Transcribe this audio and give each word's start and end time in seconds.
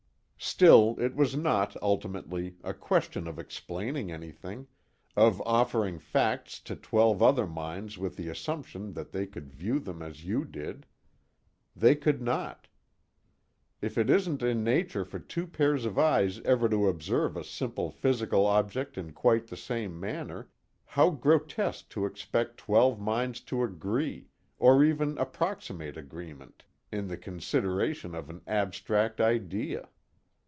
Still 0.43 0.95
it 0.99 1.15
was 1.15 1.35
not, 1.35 1.77
ultimately, 1.83 2.55
a 2.63 2.73
question 2.73 3.27
of 3.27 3.37
explaining 3.37 4.11
anything, 4.11 4.65
of 5.15 5.39
offering 5.45 5.99
facts 5.99 6.59
to 6.61 6.75
twelve 6.75 7.21
other 7.21 7.45
minds 7.47 7.97
with 7.99 8.15
the 8.15 8.27
assumption 8.27 8.93
that 8.93 9.11
they 9.11 9.27
could 9.27 9.53
view 9.53 9.77
them 9.79 10.01
as 10.01 10.25
you 10.25 10.43
did. 10.43 10.87
They 11.75 11.93
could 11.95 12.23
not. 12.23 12.67
If 13.81 13.97
it 13.99 14.09
isn't 14.09 14.41
in 14.41 14.63
nature 14.63 15.05
for 15.05 15.19
two 15.19 15.45
pairs 15.45 15.85
of 15.85 15.97
eyes 15.99 16.39
ever 16.41 16.67
to 16.69 16.87
observe 16.87 17.37
a 17.37 17.43
simple 17.43 17.91
physical 17.91 18.47
object 18.47 18.97
in 18.97 19.13
quite 19.13 19.45
the 19.47 19.57
same 19.57 19.99
manner, 19.99 20.49
how 20.85 21.11
grotesque 21.11 21.89
to 21.89 22.05
expect 22.07 22.57
twelve 22.57 22.99
minds 22.99 23.41
to 23.41 23.61
agree, 23.63 24.27
or 24.57 24.83
even 24.83 25.19
approximate 25.19 25.97
agreement, 25.97 26.63
in 26.91 27.07
the 27.09 27.17
consideration 27.17 28.13
of 28.15 28.27
an 28.29 28.41
abstract 28.47 29.21
idea! 29.21 29.87